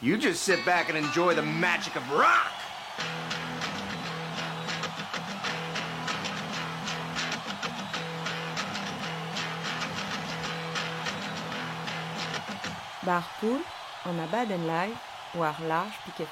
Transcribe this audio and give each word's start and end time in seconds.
You 0.00 0.16
just 0.16 0.44
sit 0.44 0.64
back 0.64 0.88
and 0.88 0.96
enjoy 0.96 1.34
the 1.34 1.42
magic 1.42 1.96
of 1.96 2.08
rock. 2.12 2.52
Barpool, 13.04 13.60
en 14.06 14.20
a 14.20 14.26
baden 14.28 14.68
live, 14.68 14.96
war 15.34 15.56
large 15.66 15.98
piquet 16.04 16.28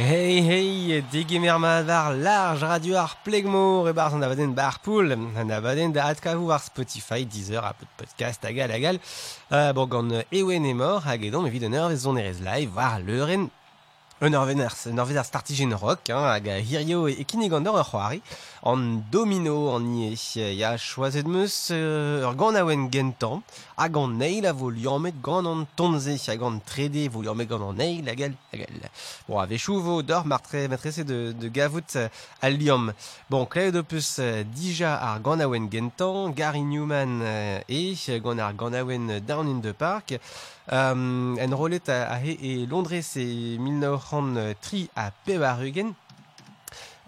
Hey, 0.00 0.40
hey, 0.40 1.02
digemer 1.12 1.58
ma 1.60 1.82
var 1.84 2.14
large 2.16 2.62
radio 2.64 2.96
ar 2.96 3.18
plegmor 3.20 3.90
e 3.90 3.92
barz 3.92 4.14
an 4.16 4.24
avaden 4.24 4.54
bar 4.56 4.78
poul, 4.80 5.12
an 5.12 5.50
avaden 5.52 5.92
da 5.92 6.06
atkavou 6.08 6.48
ar 6.56 6.62
Spotify, 6.64 7.26
Deezer, 7.28 7.60
a 7.60 7.74
podcast, 7.98 8.46
agal, 8.48 8.72
agal, 8.72 8.96
euh, 9.52 9.74
bon 9.76 9.90
gant 9.92 10.14
ewen 10.32 10.64
e 10.64 10.72
mor 10.72 11.04
hag 11.04 11.26
edon 11.28 11.44
evit 11.50 11.68
an 11.68 11.76
ur 11.82 11.92
vezon 11.92 12.16
erez 12.16 12.40
live 12.40 12.72
war 12.78 12.96
leuren 13.04 13.50
Un 14.22 14.34
orveners, 14.34 14.86
un 14.86 14.98
orveners 14.98 15.24
startigen 15.24 15.72
rock, 15.72 16.10
hein, 16.10 16.26
hag 16.28 16.44
hirio 16.60 17.06
e 17.08 17.24
kinigandor 17.24 17.78
ur 17.80 17.86
c'hoari, 17.88 18.18
an 18.68 19.00
domino 19.10 19.72
an 19.72 19.86
ie, 19.96 20.12
ya 20.58 20.74
choazet 20.76 21.24
meus 21.24 21.70
uh, 21.72 22.26
ur 22.28 22.34
gant 22.36 22.58
awen 22.60 22.90
gentan, 22.92 23.40
hag 23.78 23.96
an 23.96 24.18
neil 24.20 24.44
a 24.44 24.52
vo 24.52 24.68
liamet 24.68 25.22
gant 25.24 25.48
an 25.48 25.64
tonze, 25.74 26.18
hag 26.28 26.44
an 26.44 26.60
trede 26.68 27.06
vo 27.08 27.22
liamet 27.24 27.48
gant 27.48 27.64
an 27.64 27.80
neil, 27.80 28.10
agal, 28.12 28.36
agal. 28.52 28.90
Bon, 29.26 29.40
a 29.40 29.46
vechou 29.48 29.80
vo 29.80 30.02
dor 30.02 30.28
martre, 30.28 30.66
matrese 30.68 31.06
de, 31.08 31.32
de 31.32 31.48
gavout 31.48 31.96
al 32.42 32.60
liam. 32.60 32.92
Bon, 33.30 33.48
o 33.48 33.82
peus 33.88 34.18
uh, 34.20 34.44
dija 34.52 34.98
ar 35.00 35.24
gant 35.24 35.72
gentan, 35.72 36.34
Gary 36.36 36.60
Newman 36.60 37.22
uh, 37.22 37.64
e, 37.66 37.96
gant 38.20 38.38
ar 38.38 38.52
gant 38.52 39.24
Down 39.24 39.48
in 39.48 39.62
the 39.62 39.72
Park, 39.72 40.12
Um, 40.72 41.36
en 41.38 41.56
rolet 41.56 41.88
a, 41.88 42.12
a 42.12 42.18
he 42.22 42.38
e 42.40 42.66
Londres 42.66 43.16
e 43.16 43.58
1903 43.58 44.88
a 44.94 45.10
Pevarugen. 45.24 45.94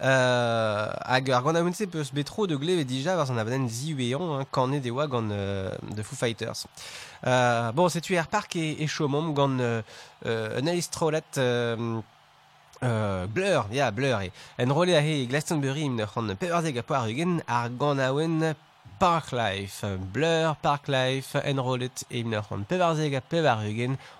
Euh, 0.02 0.92
hag 1.06 1.30
ar 1.30 1.42
gant 1.44 1.54
aounse 1.54 1.86
peus 1.86 2.10
betro 2.10 2.48
de 2.50 2.56
glev 2.58 2.80
e 2.82 2.84
dija 2.84 3.14
war 3.14 3.30
an 3.30 3.38
abaden 3.38 3.68
ziweon 3.70 4.40
hein, 4.40 4.48
kanet 4.50 4.82
de 4.82 4.90
oa 4.90 5.06
gant 5.06 5.30
uh, 5.30 5.70
de 5.94 6.02
Foo 6.02 6.16
Fighters. 6.16 6.66
Euh, 7.24 7.70
bon, 7.70 7.88
setu 7.88 8.16
er 8.18 8.26
park 8.26 8.56
e, 8.56 8.82
e 8.82 8.88
chomom 8.88 9.30
gant 9.32 9.60
euh, 9.60 9.82
un 10.26 10.66
alice 10.66 10.90
trolet 10.90 11.22
uh, 11.38 12.02
Euh, 12.82 13.26
Blur, 13.28 13.68
ya, 13.70 13.76
yeah, 13.76 13.90
Blur. 13.92 14.18
En 14.58 14.74
rolet 14.74 14.96
a 14.96 15.00
he 15.00 15.26
Glastonbury 15.26 15.84
im 15.84 15.94
ne 15.94 16.04
c'hant 16.04 16.34
peverzeg 16.34 16.78
a 16.78 17.06
ugen 17.06 17.40
ar 17.46 17.70
gant 17.70 17.98
aouen 17.98 18.54
Parklife. 19.02 19.98
Blur 20.12 20.54
Parklife 20.60 21.40
enrollet 21.42 22.04
e 22.08 22.22
minor 22.22 22.44
c'hant 22.46 22.68
pevarzeg 22.70 23.14
a 23.18 23.22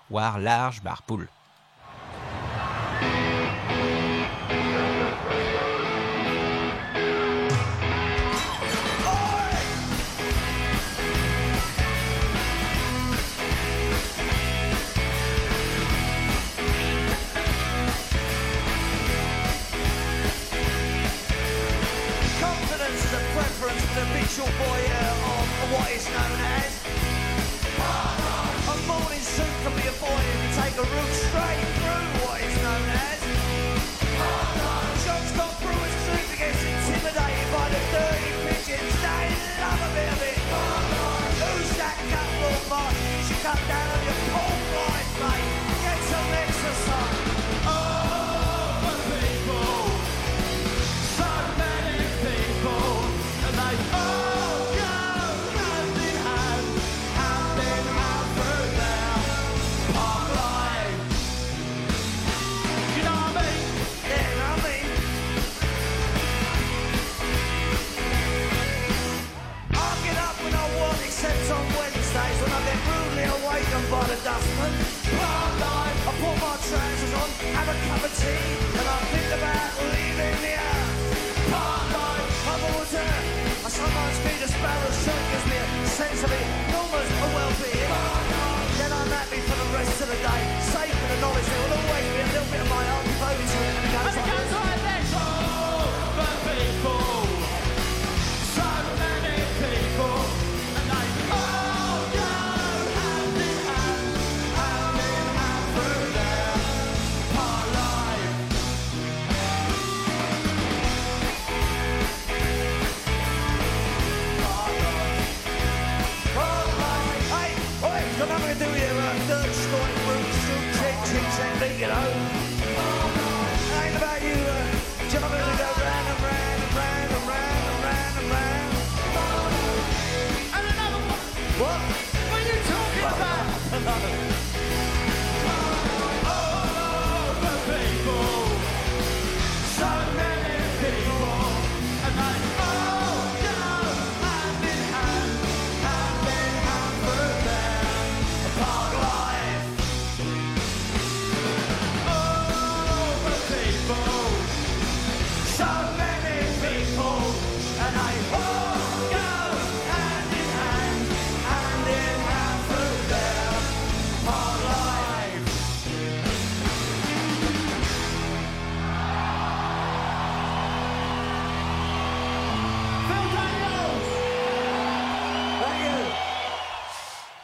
war 0.07 0.35
large 0.39 0.81
bar 0.83 0.99
poul. 1.05 1.23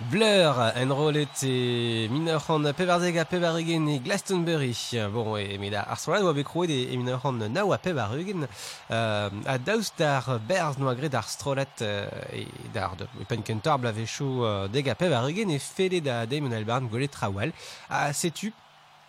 Blur, 0.09 0.57
enrollet 0.75 1.43
e 1.43 2.07
mineur 2.09 2.41
an 2.49 2.63
pevarzeg 2.73 3.17
a 3.19 3.25
pevarugen 3.25 3.87
e 3.87 3.99
Glastonbury. 3.99 4.73
Bon, 5.13 5.37
e 5.37 5.57
met 5.61 5.69
da 5.69 5.83
ar 5.85 5.99
solat 6.01 6.23
oa 6.25 6.33
bekroet 6.33 6.71
e 6.71 6.97
mineur 6.97 7.21
an 7.29 7.37
nao 7.53 7.73
a. 7.73 7.77
Euh, 7.77 9.29
a 9.45 9.57
daoust 9.57 9.93
d'ar 9.99 10.39
berz 10.47 10.79
no 10.79 10.89
a 10.89 10.95
gret 10.95 11.13
ar 11.13 11.27
strolet 11.29 11.81
euh, 11.81 12.09
e 12.33 12.47
d'ar 12.73 12.95
de 12.95 13.05
e 13.21 13.25
pen 13.25 13.43
kentor 13.43 13.77
blavechou 13.77 14.45
euh, 14.45 14.67
deg 14.67 14.89
a 14.89 14.95
pevarugen 14.95 15.51
e 15.51 16.01
da 16.01 16.25
Damon 16.25 16.53
Albarn 16.53 16.89
trawal. 17.11 17.51
A 17.89 18.11
setu 18.11 18.51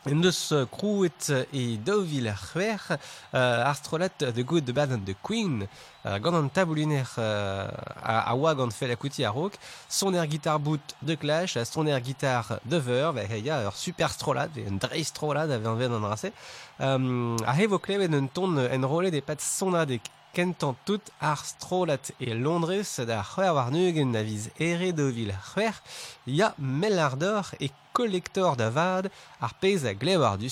Uh, 0.07 0.65
krouet 0.73 1.29
e 1.53 1.77
daouvil 1.77 2.31
ar 2.31 2.39
c'hwer, 2.41 2.81
uh, 3.35 3.69
ar 3.69 3.75
strolet 3.77 4.33
The 4.33 4.43
Good, 4.43 4.65
The 4.65 4.73
Bad 4.73 4.93
and 4.93 5.05
The 5.05 5.15
Queen, 5.23 5.69
uh, 6.07 6.19
gant 6.19 6.37
an 6.37 6.49
tabouliner 6.49 7.05
uh, 7.19 7.69
a, 8.01 8.33
a 8.33 8.35
oa 8.35 8.55
gant 8.55 8.73
fel 8.73 8.95
akouti 8.95 9.27
a 9.29 9.31
rok, 9.31 9.59
son 9.91 10.15
er 10.17 10.25
gitar 10.27 10.59
bout 10.59 10.95
de 11.03 11.17
Clash, 11.17 11.59
a 11.59 11.67
son 11.67 11.87
er 11.87 12.01
gitar 12.01 12.61
de 12.65 12.81
Verve, 12.81 13.27
e 13.29 13.43
ya 13.45 13.61
ur 13.67 13.77
super 13.77 14.09
strolad, 14.09 14.57
e 14.57 14.65
un 14.65 14.79
dreiz 14.79 15.13
strolad 15.13 15.53
a 15.53 15.59
ven 15.59 15.77
ven 15.77 15.93
an 15.93 16.09
rase. 16.09 16.33
Um, 16.79 17.37
a 17.45 17.53
he 17.53 17.67
vo 17.67 17.79
klevet 17.79 18.15
un 18.17 18.29
ton 18.33 18.57
en 18.57 18.89
rolet 18.89 19.13
e 19.13 19.21
pat 19.21 19.45
sonadek 19.45 20.09
kentant 20.33 20.77
tout 20.85 21.03
ar 21.21 21.41
strolat 21.45 22.13
e 22.19 22.35
Londres 22.35 23.01
da 23.09 23.23
c'hwer 23.23 23.53
war 23.57 23.71
nugen 23.71 24.11
na 24.15 24.23
viz 24.23 24.45
ere 24.69 24.91
c'hwer, 25.49 25.77
ya 26.25 26.49
mellardor 26.57 27.47
e 27.59 27.69
collector 27.93 28.57
da 28.57 28.69
vad 28.71 29.05
ar 29.45 29.55
pez 29.61 29.85
a 29.85 29.93
glewar 29.95 30.37
du 30.39 30.49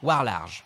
war 0.00 0.24
large. 0.24 0.62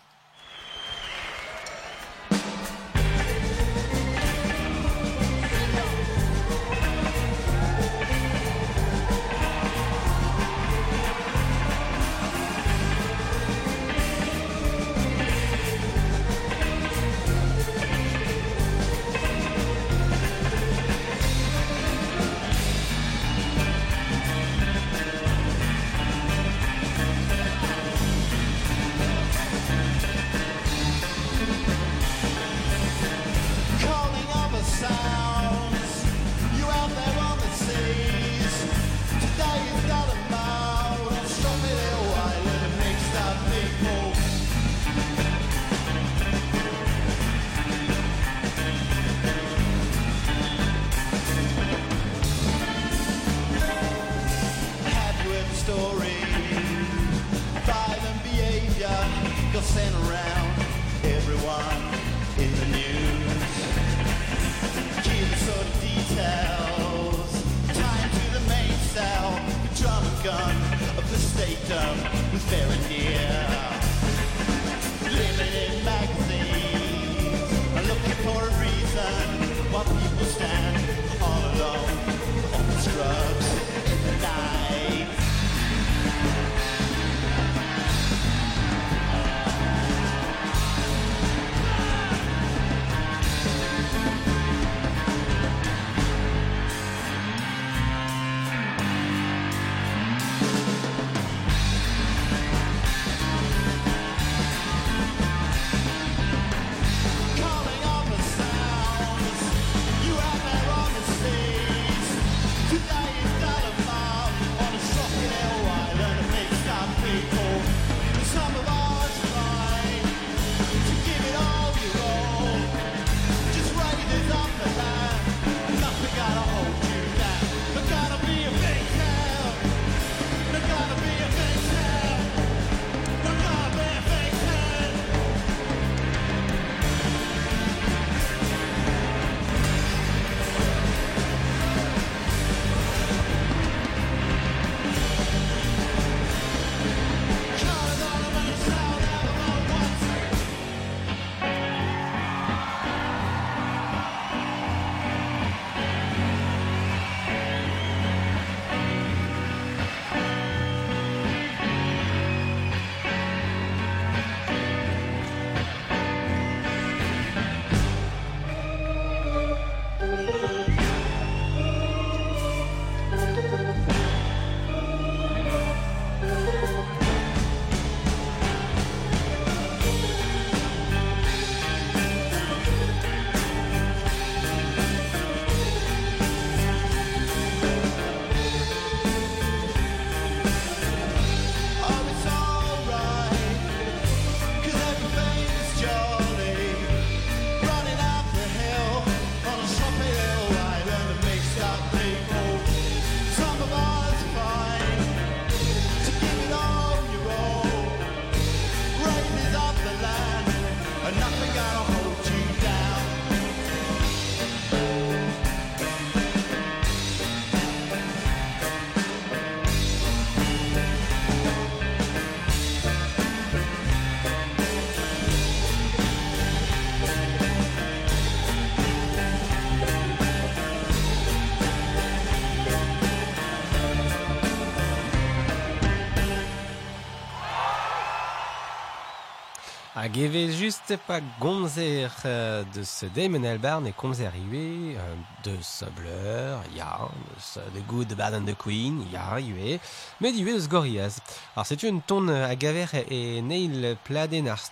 Hag 240.09 240.17
evel 240.17 240.51
just 240.57 240.97
pa 241.05 241.19
gomzer 241.39 242.09
euh, 242.25 242.65
deus 242.73 243.05
Damon 243.15 243.45
Albarn 243.45 243.85
e 243.85 243.91
komzer 243.93 244.33
iwe, 244.41 244.97
euh, 244.97 245.17
deus 245.45 245.85
Blur, 245.95 246.63
ya, 246.75 247.11
deus 247.35 247.59
The 247.75 247.83
Good, 247.87 248.15
Bad 248.17 248.33
and 248.33 248.47
the 248.47 248.55
Queen, 248.55 249.03
ya, 249.13 249.37
iwe, 249.37 249.77
met 250.23 250.33
iwe 250.33 250.55
deus 250.55 250.65
Gorillaz. 250.73 251.19
Alors, 251.53 251.67
setu 251.69 251.91
un 251.93 252.01
ton 252.01 252.33
a 252.33 252.55
gaver 252.57 252.89
e 253.05 253.43
neil 253.45 253.99
pladen 254.09 254.49
ar 254.49 254.65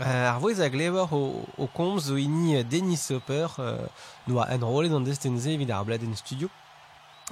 ar 0.00 0.42
a 0.58 1.06
o, 1.14 1.46
o 1.56 1.68
komz 1.70 2.08
zo 2.10 2.18
ini 2.18 2.64
Hopper, 3.12 3.46
euh, 3.60 3.86
noa 4.26 4.48
an 4.50 4.66
destenze 5.06 5.54
evit 5.54 5.70
ar 5.70 5.86
studio, 6.16 6.50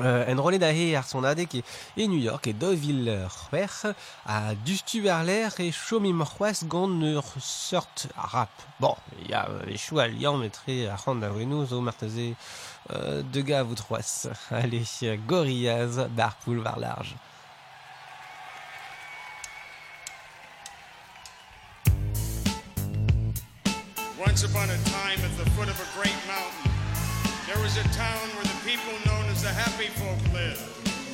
Euh, 0.01 0.25
en 0.33 0.43
rolle 0.43 0.59
da 0.59 0.73
he 0.73 0.95
ar 0.97 1.05
son 1.05 1.25
adek 1.25 1.59
e, 1.59 1.63
e 1.97 2.07
New 2.09 2.21
York 2.21 2.47
e 2.47 2.55
dovil 2.55 3.11
c'hwer 3.29 3.93
a 4.25 4.55
dustu 4.55 5.09
ar 5.09 5.25
l'air 5.25 5.53
e 5.61 5.71
chomi 5.73 6.13
m'c'hwez 6.13 6.65
gant 6.65 7.03
ur 7.05 7.25
sort 7.39 8.09
rap. 8.17 8.55
Bon, 8.81 8.97
ya 9.29 9.45
e 9.69 9.77
chou 9.77 10.01
al 10.01 10.15
liam 10.17 10.41
metre 10.41 10.89
a 10.89 10.97
c'hant 10.97 11.21
da 11.21 11.29
wenou 11.31 11.67
zo 11.67 11.83
marteze 11.83 12.33
euh, 12.93 13.23
de 13.23 13.41
ga 13.43 13.63
vous 13.63 13.75
troas. 13.75 14.29
Allez, 14.51 14.89
euh, 15.03 15.17
gorillaz, 15.27 16.09
barpoul 16.17 16.61
var 16.61 16.79
large. 16.79 17.15
Once 24.19 24.45
upon 24.45 24.71
a 24.71 24.79
time, 24.89 25.21
at 25.25 25.37
the 25.37 25.51
foot 25.51 25.69
of 25.69 25.77
a 25.77 25.89
great 25.99 26.17
mountain, 26.27 26.73
there 27.47 27.61
was 27.63 27.77
a 27.77 27.85
town 27.93 28.40
folk 29.99 30.33
lived. 30.33 30.63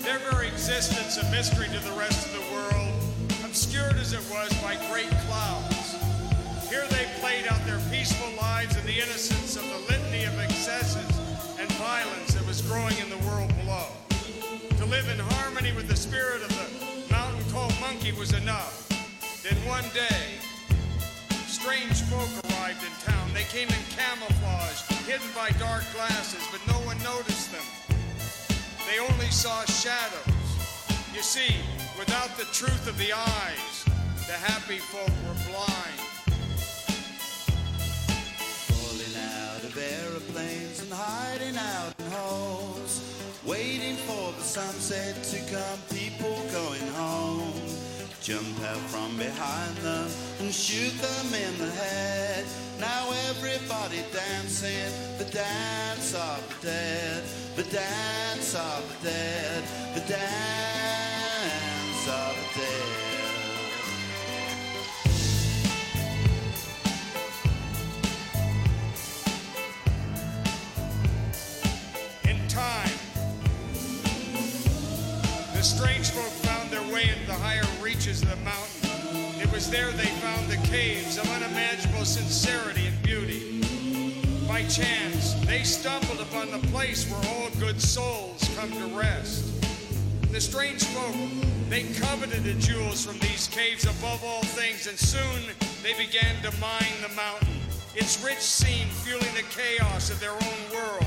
Their 0.05 0.19
very 0.31 0.49
existence 0.49 1.17
a 1.17 1.31
mystery 1.31 1.67
to 1.67 1.79
the 1.81 1.93
rest 1.93 2.27
of 2.27 2.33
the 2.33 2.53
world, 2.53 2.95
obscured 3.45 3.97
as 3.97 4.13
it 4.13 4.25
was 4.31 4.53
by 4.63 4.77
great 4.91 5.11
clouds. 5.27 5.97
Here 6.69 6.87
they 6.89 7.07
played 7.21 7.47
out 7.49 7.65
their 7.65 7.81
peaceful 7.91 8.31
lives 8.37 8.77
in 8.77 8.85
the 8.87 8.99
innocence 8.99 9.57
of 9.57 9.63
the 9.69 9.79
litany 9.91 10.25
of 10.25 10.39
excesses 10.39 11.11
and 11.59 11.71
violence 11.73 12.35
that 12.35 12.47
was 12.47 12.61
growing 12.63 12.97
in 12.99 13.09
the 13.09 13.19
world 13.29 13.55
below. 13.63 13.89
To 14.79 14.85
live 14.85 15.09
in 15.09 15.19
harmony 15.19 15.73
with 15.73 15.89
the 15.89 15.97
spirit 15.97 16.43
of 16.43 16.51
the 16.51 17.13
mountain 17.13 17.43
called 17.53 17.75
Monkey 17.81 18.13
was 18.13 18.33
enough. 18.33 18.89
Then 19.43 19.57
one 19.65 19.85
day, 19.95 20.43
strange 21.47 22.03
folk 22.11 22.29
arrived 22.51 22.83
in 22.83 22.93
town. 23.07 23.31
They 23.33 23.45
came 23.45 23.69
in 23.69 23.83
camouflage, 23.95 24.83
hidden 25.07 25.29
by 25.35 25.51
dark 25.59 25.85
glasses, 25.95 26.43
but 26.51 26.66
They 28.97 29.03
only 29.03 29.31
saw 29.31 29.63
shadows. 29.67 30.25
You 31.13 31.21
see, 31.21 31.55
without 31.99 32.35
the 32.39 32.45
truth 32.45 32.89
of 32.89 32.97
the 32.97 33.13
eyes, 33.13 33.85
the 34.27 34.33
happy 34.33 34.79
folk 34.79 35.11
were 35.27 35.53
blind. 35.53 36.01
Falling 38.73 39.17
out 39.37 39.65
of 39.65 39.77
aeroplanes 39.77 40.81
and 40.81 40.91
hiding 40.91 41.59
out 41.59 41.93
in 41.99 42.11
holes. 42.11 43.03
Waiting 43.45 43.97
for 43.97 44.33
the 44.33 44.43
sunset 44.43 45.23
to 45.25 45.41
come, 45.53 45.79
people 45.91 46.41
going 46.51 46.89
home. 46.95 47.53
Jump 48.23 48.59
out 48.65 48.81
from 48.89 49.15
behind 49.19 49.77
them 49.77 50.09
and 50.41 50.51
shoot 50.51 50.97
them 51.03 51.35
in 51.35 51.59
the 51.59 51.71
head. 51.71 52.47
Now 52.81 53.11
everybody 53.29 54.03
dancing 54.11 54.91
the 55.19 55.31
dance 55.31 56.15
of 56.15 56.61
the 56.61 56.69
dead, 56.69 57.23
the 57.57 57.63
dance 57.63 58.55
of 58.55 59.03
the 59.03 59.09
dead, 59.09 59.65
the 59.95 60.01
dance 60.01 60.17
of 62.07 62.37
the 62.55 62.61
dead. 62.61 62.83
In 72.29 72.47
time, 72.49 72.91
the 75.55 75.63
strange 75.63 76.11
folk 76.11 76.25
found 76.45 76.69
their 76.71 76.83
way 76.93 77.09
into 77.09 77.27
the 77.27 77.33
higher 77.33 77.65
reaches 77.83 78.21
of 78.21 78.29
the 78.29 78.37
mountain. 78.37 79.41
It 79.41 79.51
was 79.51 79.71
there 79.71 79.91
they 79.93 80.05
found 80.21 80.47
the 80.51 80.59
caves 80.69 81.17
of 81.17 81.27
unimaginable 81.31 82.05
sincerity 82.05 82.89
and 82.89 83.03
beauty. 83.03 83.76
By 84.49 84.63
chance, 84.63 85.35
they 85.45 85.65
stumbled 85.65 86.21
upon 86.21 86.51
the 86.51 86.65
place 86.69 87.11
where 87.11 87.21
all 87.35 87.51
good 87.59 87.81
souls 87.81 88.49
come 88.57 88.71
to 88.71 88.87
rest. 88.97 89.45
The 90.33 90.41
strange 90.41 90.85
folk, 90.85 91.17
they 91.69 91.83
coveted 91.95 92.45
the 92.45 92.55
jewels 92.55 93.05
from 93.05 93.19
these 93.19 93.49
caves 93.49 93.85
above 93.85 94.23
all 94.25 94.43
things, 94.43 94.87
and 94.87 94.97
soon 94.97 95.43
they 95.83 95.95
began 95.95 96.41
to 96.43 96.57
mine 96.61 96.95
the 97.03 97.15
mountain, 97.15 97.61
its 97.95 98.23
rich 98.25 98.39
scene 98.39 98.87
fueling 98.89 99.35
the 99.35 99.45
chaos 99.51 100.11
of 100.11 100.21
their 100.21 100.33
own 100.33 100.61
world. 100.73 101.07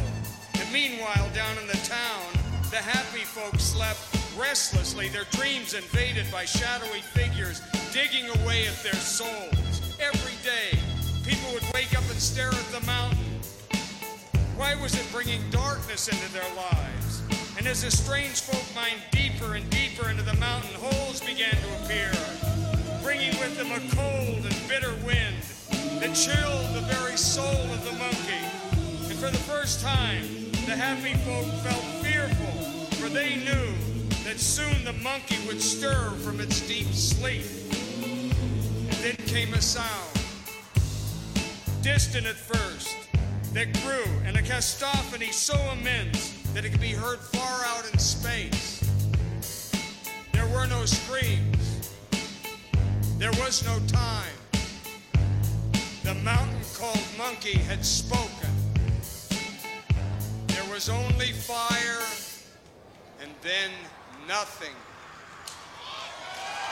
And 0.59 0.71
meanwhile, 0.73 1.29
down 1.33 1.57
in 1.59 1.67
the 1.67 1.79
town, 1.87 2.25
the 2.71 2.77
happy 2.77 3.23
folk 3.23 3.57
slept 3.59 3.99
restlessly, 4.37 5.07
their 5.09 5.25
dreams 5.31 5.73
invaded 5.73 6.25
by 6.31 6.45
shadowy 6.45 7.01
figures 7.01 7.61
digging 7.93 8.29
away 8.41 8.67
at 8.67 8.75
their 8.83 8.93
souls. 8.93 9.81
Every 9.99 10.35
day, 10.43 10.77
people 11.29 11.53
would 11.53 11.73
wake 11.75 11.95
up 11.95 12.03
and 12.09 12.19
stare 12.19 12.49
at 12.49 12.71
the 12.71 12.83
mountain. 12.87 13.19
Why 14.57 14.73
was 14.81 14.95
it 14.95 15.05
bringing 15.11 15.41
darkness 15.51 16.07
into 16.07 16.33
their 16.33 16.49
lives? 16.55 17.21
And 17.55 17.67
as 17.67 17.83
the 17.83 17.91
strange 17.91 18.41
folk 18.41 18.65
mined 18.73 19.01
deeper 19.11 19.53
and 19.53 19.69
deeper 19.69 20.09
into 20.09 20.23
the 20.23 20.33
mountain, 20.35 20.73
holes 20.73 21.21
began 21.21 21.53
to 21.53 21.69
appear, 21.83 22.11
bringing 23.03 23.37
with 23.39 23.55
them 23.57 23.71
a 23.71 23.79
cold 23.95 24.43
and 24.43 24.57
bitter 24.67 24.95
wind 25.05 25.37
that 26.01 26.15
chilled 26.15 26.73
the 26.73 26.81
very 26.97 27.15
soul 27.15 27.45
of 27.45 27.85
the 27.85 27.93
monkey. 27.93 28.43
And 29.07 29.19
for 29.19 29.29
the 29.29 29.43
first 29.45 29.81
time, 29.81 30.25
the 30.65 30.75
happy 30.75 31.13
folk 31.29 31.45
felt 31.61 31.85
fearful, 32.01 32.89
for 32.97 33.09
they 33.09 33.35
knew 33.35 33.69
that 34.23 34.39
soon 34.39 34.83
the 34.83 34.93
monkey 34.93 35.37
would 35.45 35.61
stir 35.61 36.09
from 36.23 36.39
its 36.39 36.59
deep 36.67 36.87
sleep. 36.87 37.45
And 38.01 38.97
then 39.03 39.15
came 39.27 39.53
a 39.53 39.61
sound, 39.61 40.08
distant 41.81 42.25
at 42.25 42.35
first, 42.35 42.95
that 43.53 43.73
grew, 43.81 44.05
and 44.25 44.37
a 44.37 44.41
cacophony 44.41 45.31
so 45.31 45.55
immense 45.71 46.41
that 46.53 46.65
it 46.65 46.71
could 46.71 46.81
be 46.81 46.91
heard 46.91 47.19
far 47.19 47.63
out 47.65 47.89
in 47.91 47.97
space. 47.99 48.83
There 50.33 50.47
were 50.47 50.67
no 50.67 50.85
screams. 50.85 51.93
There 53.17 53.31
was 53.33 53.63
no 53.65 53.79
time. 53.87 54.33
The 56.03 56.15
mountain 56.15 56.61
called 56.77 57.03
Monkey 57.17 57.57
had 57.57 57.85
spoken. 57.85 58.49
There 60.47 60.69
was 60.71 60.89
only 60.89 61.31
fire 61.33 62.03
and 63.21 63.31
then 63.41 63.71
nothing. 64.27 64.75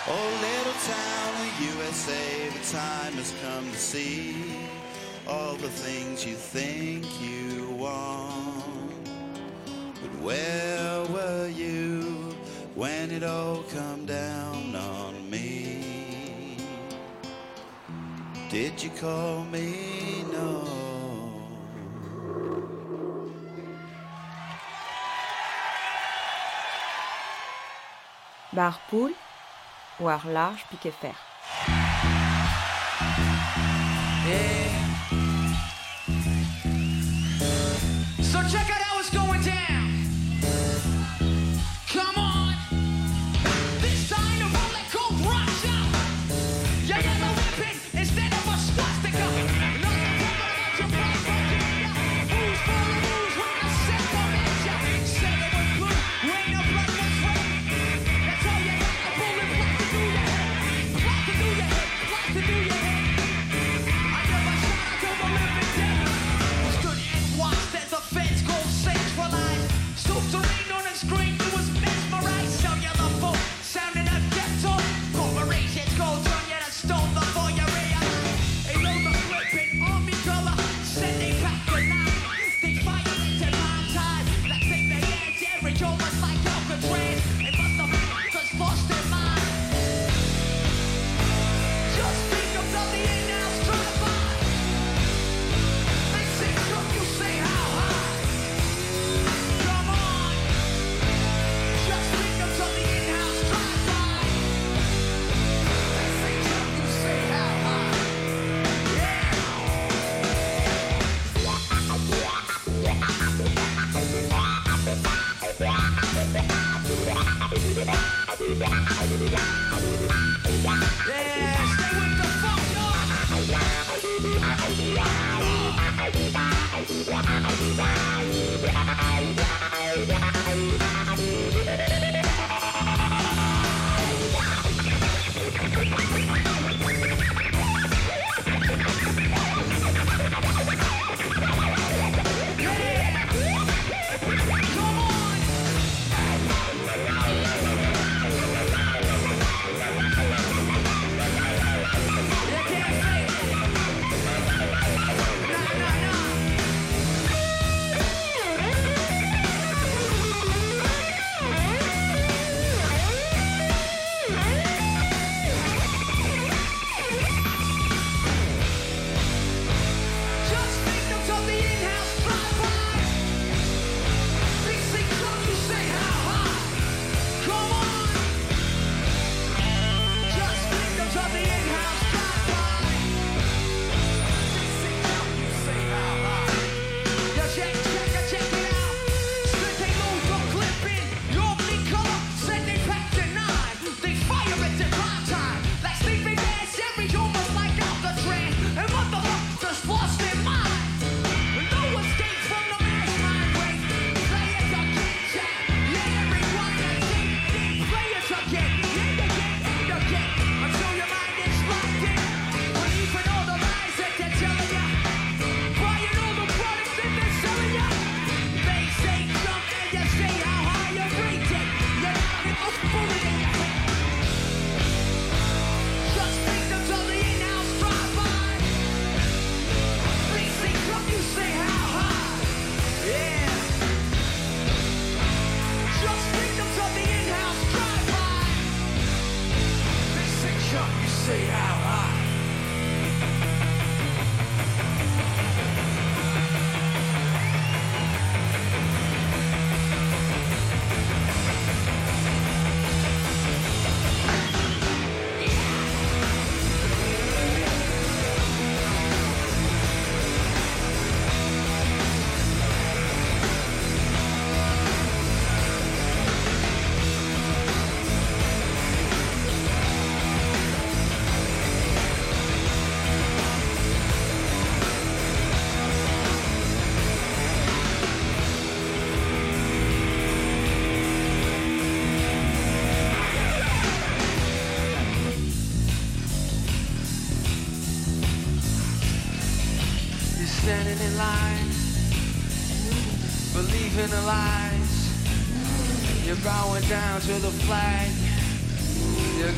Oh, 0.10 0.30
little 0.42 0.74
town 0.88 1.48
of 1.48 1.76
USA, 1.76 2.50
the 2.50 2.78
time 2.78 3.14
has 3.14 3.34
come 3.44 3.70
to 3.70 3.78
see 3.78 4.67
all 5.30 5.56
the 5.56 5.70
things 5.70 6.26
you 6.26 6.36
think 6.36 7.06
you 7.22 7.72
want. 7.72 9.06
But 10.02 10.12
where 10.22 11.04
were 11.06 11.48
you 11.48 12.36
when 12.76 13.12
it 13.12 13.24
all 13.24 13.64
come 13.64 14.06
down 14.06 14.76
on 14.76 15.30
me? 15.30 16.58
Did 18.50 18.82
you 18.82 18.90
call 18.92 19.44
me? 19.44 20.24
No. 20.32 20.64
Bar 28.52 28.80
poule 28.90 29.14
ou 30.00 30.08
ar 30.08 30.24
large 30.26 30.64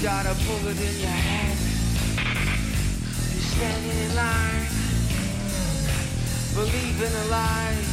got 0.10 0.26
a 0.26 0.34
bullet 0.48 0.80
in 0.90 0.96
your 1.06 1.18
head. 1.30 1.58
You're 3.30 3.50
standing 3.54 3.98
in 4.06 4.16
line, 4.16 4.66
believing 6.58 7.14
the 7.20 7.26
lies. 7.30 7.92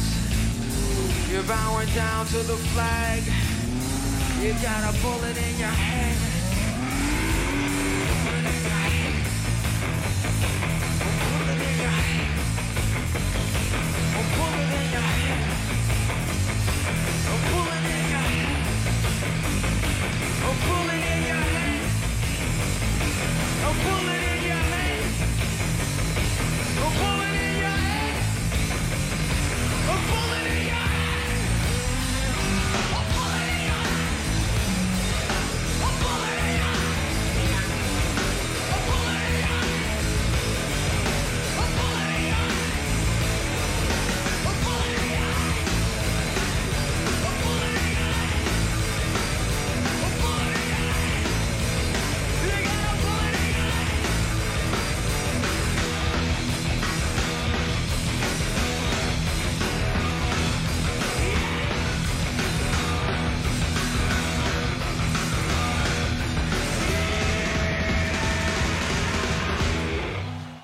You're 1.29 1.43
bowing 1.43 1.89
down 1.93 2.25
to 2.33 2.39
the 2.51 2.57
flag. 2.73 3.21
You 4.41 4.53
got 4.65 4.81
a 4.91 4.93
bullet. 5.03 5.26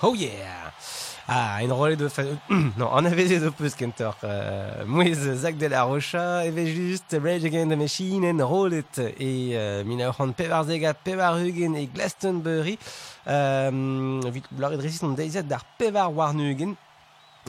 Oh 0.06 0.16
yeah 0.16 0.74
Ah, 1.30 1.60
en 1.64 1.74
rolle 1.74 1.96
de... 1.96 2.10
Non, 2.78 2.92
an 2.92 3.06
aveze 3.06 3.40
do 3.40 3.50
peus 3.52 3.76
kentor. 3.76 4.18
Euh, 4.26 4.84
mouez 4.86 5.16
Zach 5.16 5.56
de 5.56 5.68
la 5.68 5.84
Rocha, 5.84 6.46
evez 6.46 6.68
just 6.76 7.16
Rage 7.24 7.46
Against 7.46 7.72
the 7.72 7.78
Machine 7.78 8.26
en 8.26 8.46
rollet 8.46 9.00
e 9.00 9.56
euh, 9.56 9.86
mina 9.86 10.12
c'hant 10.12 10.34
pevarzega, 10.34 10.94
pevarhugen 10.94 11.78
e 11.78 11.86
Glastonbury. 11.86 12.78
Euh, 13.28 14.20
vit 14.34 14.44
blare 14.52 14.78
dresis 14.78 15.02
an 15.04 15.16
deizet 15.16 15.44
d'ar 15.44 15.64
pevar 15.80 16.12
warnugen. 16.12 16.76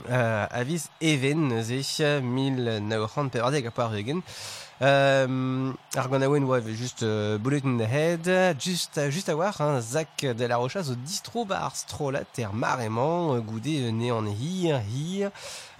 Euh, 0.09 0.47
avis 0.51 0.87
even 1.01 1.61
ze 1.61 2.21
1900 2.21 3.29
pevarzega 3.29 3.71
pevarhugen. 3.71 4.21
Euh, 4.21 4.64
Euh, 4.81 5.71
ar 5.95 6.09
gant 6.09 6.21
aouen 6.21 6.43
oa 6.43 6.59
juste 6.59 7.03
euh, 7.03 7.37
Bullet 7.37 7.61
in 7.63 7.77
the 7.77 7.87
Head, 7.87 8.59
juste, 8.59 8.97
euh, 8.97 9.09
juste 9.09 9.29
à 9.29 9.35
voir, 9.35 9.61
hein, 9.61 9.79
Zach 9.79 10.25
de 10.25 10.45
la 10.45 10.57
Rocha 10.57 10.83
zo 10.83 10.95
distro 10.95 11.45
ba 11.45 11.63
ar 11.63 11.77
strolat 11.77 12.25
er 12.37 12.51
marement, 12.51 13.35
euh, 13.35 13.39
goude 13.39 13.65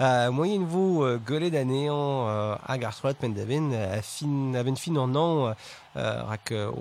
euh, 0.02 0.32
hir. 0.32 0.62
Euh, 0.62 1.02
euh, 1.06 1.18
golet 1.18 1.56
anean 1.58 2.28
euh, 2.28 2.56
hag 2.68 2.84
ar 2.84 2.94
strolat 2.94 3.16
pen 3.16 3.34
daven, 3.34 3.74
a 3.74 4.02
fin, 4.02 4.54
a 4.54 4.64
ben 4.64 4.76
fin 4.76 4.96
an 4.96 5.16
an, 5.16 5.54
euh, 5.96 6.24
rak 6.24 6.52
euh, 6.52 6.72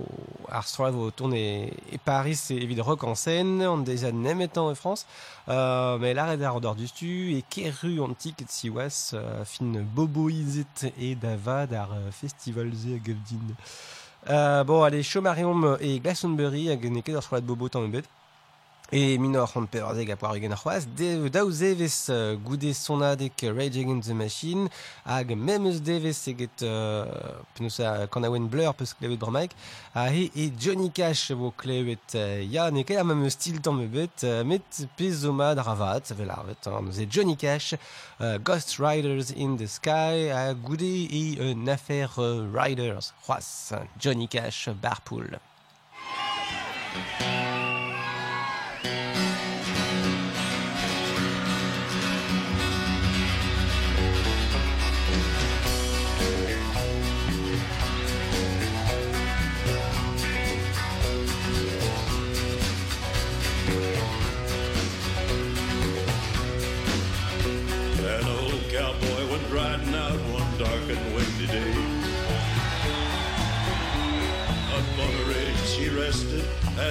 ar 0.50 0.66
strolat 0.66 0.90
vo 0.92 1.10
tourne 1.10 1.34
e, 1.34 1.98
Paris 2.04 2.50
e 2.50 2.54
evit 2.54 2.80
rock 2.80 3.04
en 3.04 3.14
scène, 3.14 3.62
an 3.62 3.78
deza 3.78 4.12
nemet 4.12 4.58
an 4.58 4.70
e 4.70 4.74
France, 4.74 5.06
euh, 5.48 5.98
mais 5.98 6.14
la 6.14 6.26
red 6.26 6.42
ar 6.42 6.60
d'or 6.60 6.74
du 6.74 6.86
stu, 6.86 7.34
e 7.36 7.42
keru 7.48 8.00
antik 8.00 8.42
et 8.42 8.50
siwas, 8.50 9.12
euh, 9.14 9.44
fin 9.44 9.72
boboizet 9.94 10.92
e 10.98 11.14
davad 11.14 11.72
ar 11.72 11.92
euh, 11.92 12.10
festival 12.10 12.72
ze 12.74 12.94
a 12.94 12.98
gavdin. 12.98 13.54
Euh, 14.30 14.64
bon, 14.64 14.82
allez, 14.82 15.02
Chomarium 15.02 15.76
et 15.80 16.00
Glastonbury 16.00 16.70
hag 16.70 16.90
ne 16.90 17.00
ket 17.00 17.16
ar 17.16 17.22
strolat 17.22 17.44
bobo 17.44 17.68
tan 17.68 17.84
ebet. 17.84 18.08
E 18.94 19.18
minor 19.18 19.50
an 19.56 19.66
pevarzeg 19.66 20.12
a 20.12 20.14
poar 20.14 20.36
egen 20.38 20.52
ar 20.54 20.60
c'hoaz, 20.60 20.84
de, 20.94 21.08
daou 21.34 21.48
zeves 21.50 21.96
uh, 22.14 22.36
goude 22.46 22.70
sonadek 22.78 23.42
Rage 23.50 23.80
Against 23.82 24.06
the 24.06 24.14
Machine, 24.14 24.68
hag 25.02 25.32
memeus 25.34 25.80
deves 25.82 26.20
eget 26.30 26.62
uh, 26.62 27.42
penousa 27.56 28.06
kan 28.14 28.22
aouen 28.28 28.46
blur 28.52 28.70
peus 28.78 28.92
klevet 28.94 29.18
bramaik, 29.18 29.56
a 29.98 30.06
he 30.14 30.46
Johnny 30.54 30.92
Cash 30.94 31.34
vo 31.34 31.50
klevet 31.58 32.14
uh, 32.14 32.38
ya 32.46 32.68
ne 32.70 32.86
ket 32.86 33.02
ar 33.02 33.08
memeus 33.10 33.34
stil 33.34 33.58
tamm 33.58 33.82
ebet, 33.82 34.22
uh, 34.22 34.46
met 34.46 34.84
pezoma 34.94 35.50
dravat, 35.58 36.14
vel 36.14 36.30
arvet, 36.30 36.70
hein, 36.70 36.86
nous 36.86 37.02
e 37.02 37.10
Johnny 37.10 37.34
Cash, 37.34 37.74
uh, 37.74 38.38
Ghost 38.38 38.78
Riders 38.78 39.32
in 39.34 39.56
the 39.56 39.66
Sky, 39.66 40.30
a 40.30 40.54
goude 40.54 40.86
e 40.86 41.34
affaire 41.66 42.14
Riders, 42.46 43.10
c'hoaz, 43.26 43.74
Johnny 43.98 44.28
Cash, 44.28 44.68
Barpool. 44.80 45.34
An 47.18 47.73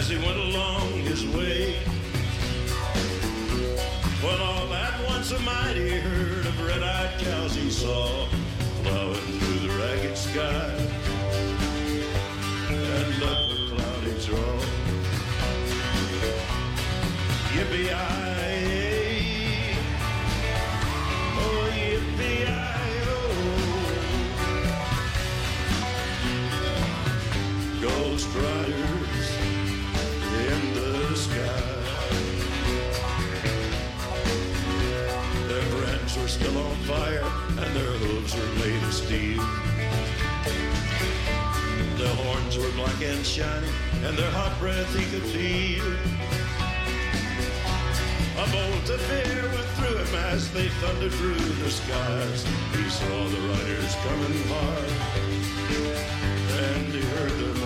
as 0.04 0.10
he 0.10 0.18
went 0.18 0.38
along 0.38 0.90
his 1.06 1.26
way. 1.28 1.76
When 4.22 4.40
all 4.42 4.74
at 4.74 5.08
once 5.08 5.32
a 5.32 5.40
mighty 5.40 5.92
herd 5.92 6.46
of 6.46 6.68
red-eyed 6.68 7.20
cows 7.20 7.56
he 7.56 7.70
saw 7.70 8.28
plowing 8.84 9.16
through 9.16 9.68
the 9.68 9.74
ragged 9.80 10.18
sky 10.18 10.73
black 42.94 43.10
and 43.10 43.26
shiny 43.26 43.68
and 44.04 44.18
their 44.18 44.30
hot 44.32 44.58
breath 44.60 44.96
he 44.96 45.06
could 45.12 45.28
feel. 45.30 45.86
A 48.36 48.46
bolt 48.52 48.90
of 48.90 49.02
fear 49.02 49.44
went 49.44 49.70
through 49.78 49.98
him 49.98 50.16
as 50.32 50.52
they 50.52 50.68
thundered 50.68 51.12
through 51.14 51.36
the 51.36 51.70
skies. 51.70 52.44
He 52.76 52.90
saw 52.90 53.28
the 53.30 53.42
riders 53.48 53.96
coming 54.04 54.44
hard, 54.48 54.92
and 56.62 56.94
he 56.94 57.02
heard 57.02 57.32
their 57.32 57.63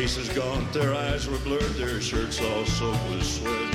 faces 0.00 0.30
gaunt, 0.30 0.72
their 0.72 0.94
eyes 0.94 1.28
were 1.28 1.36
blurred, 1.40 1.74
their 1.74 2.00
shirts 2.00 2.40
all 2.40 2.64
soaked 2.64 3.10
with 3.10 3.22
sweat. 3.22 3.74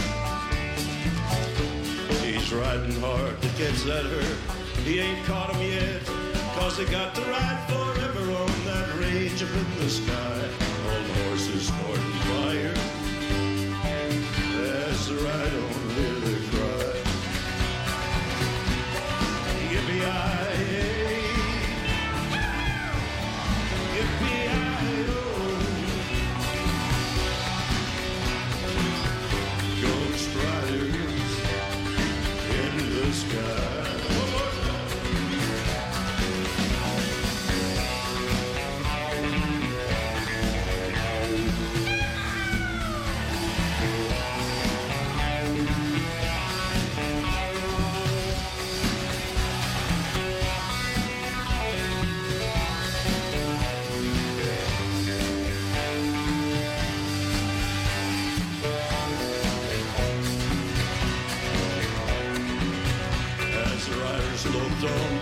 He's 2.24 2.52
riding 2.52 3.00
hard 3.00 3.40
to 3.44 3.48
catch 3.50 3.84
that 3.84 4.06
herd. 4.06 4.38
He 4.84 4.98
ain't 4.98 5.24
caught 5.28 5.54
'em 5.54 5.62
yet, 5.62 6.02
cause 6.56 6.78
they 6.78 6.86
got 6.86 7.14
to 7.14 7.22
ride 7.22 7.62
forever 7.70 8.24
on 8.42 8.52
that 8.66 8.88
range 9.00 9.44
up 9.44 9.52
in 9.52 9.78
the 9.78 9.88
sky. 9.88 10.65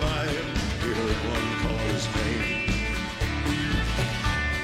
By 0.00 0.26
him, 0.26 0.48
he 0.82 0.88
heard 0.88 1.20
one 1.32 1.48
call 1.62 1.78
his 1.92 2.06
name. 2.16 2.68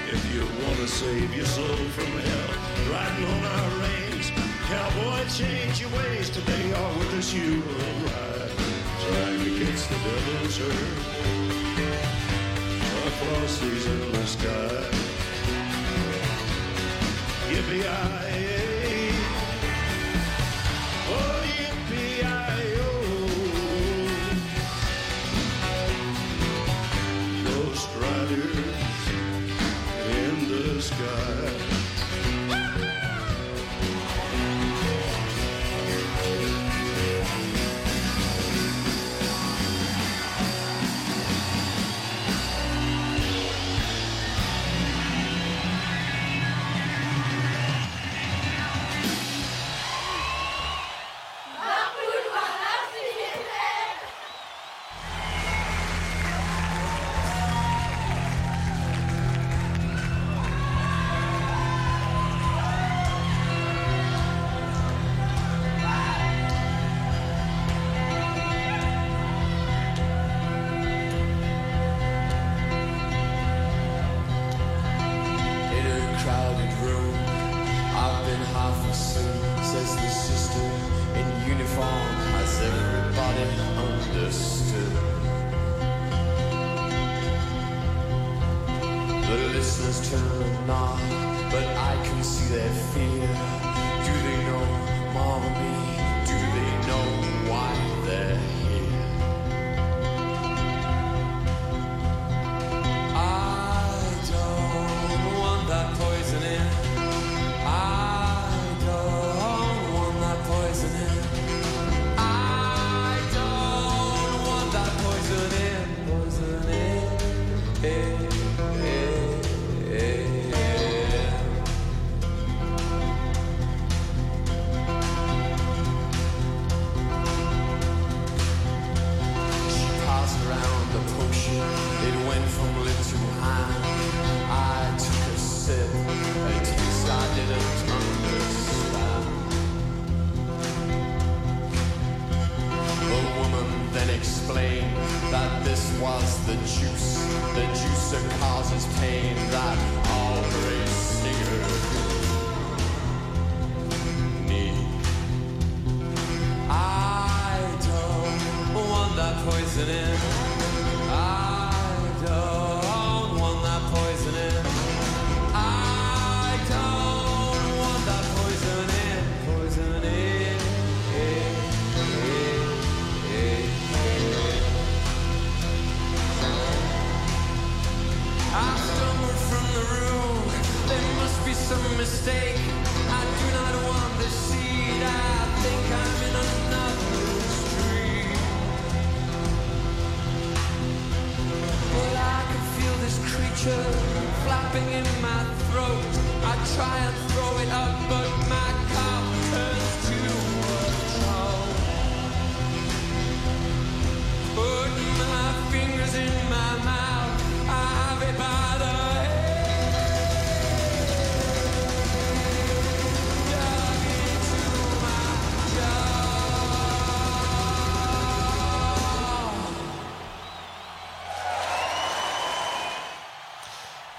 If 0.08 0.22
you 0.34 0.42
want 0.64 0.76
to 0.76 0.88
save 0.88 1.34
your 1.34 1.46
soul 1.46 1.76
from 1.96 2.06
hell, 2.06 2.50
riding 2.92 3.24
on 3.24 3.44
our 3.44 3.70
range, 3.84 4.32
cowboy, 4.68 5.28
change 5.28 5.80
your 5.80 5.90
ways 5.90 6.30
today, 6.30 6.72
or 6.72 6.98
with 6.98 7.14
us 7.14 7.32
you 7.32 7.62
will 7.62 7.96
ride. 8.08 8.52
Trying 9.04 9.40
catch 9.58 9.82
the 9.88 9.98
devil's 10.04 10.56
herd 10.58 11.20
across 13.06 13.58
these 13.60 13.86
endless 13.86 14.32
skies. 14.32 14.94
Yippee-yi-yi. 17.50 18.49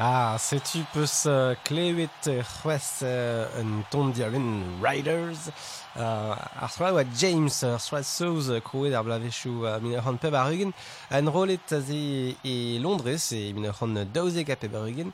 Ah, 0.03 0.35
setu 0.39 0.79
peus 0.95 1.27
uh, 1.29 1.53
klevet 1.63 2.25
c'hwez 2.25 3.03
uh, 3.05 3.45
un 3.61 3.83
ton 3.91 4.09
dialen 4.09 4.63
Riders. 4.81 5.51
Uh, 5.93 6.33
ar 6.33 6.71
sroa 6.73 6.89
oa 6.95 7.03
James, 7.13 7.59
ar 7.61 7.77
sroa 7.77 8.01
souz 8.01 8.49
uh, 8.49 8.57
krouet 8.65 8.95
ar 8.97 9.05
blavechou 9.05 9.61
uh, 9.61 9.75
min 9.77 9.91
mine 9.91 10.01
c'hant 10.01 10.17
peb 10.17 10.33
ar 10.33 10.49
ugen. 10.49 10.73
An 11.13 11.29
rolet 11.29 11.75
a 11.77 11.83
ze 11.85 12.33
e 12.41 12.79
Londres 12.81 13.29
e 13.31 13.53
min 13.53 13.61
mine 13.61 13.75
c'hant 13.77 14.09
daouzek 14.15 14.49
a 14.49 14.57
peb 14.57 14.79
ar 14.79 14.89
ugen. 14.89 15.13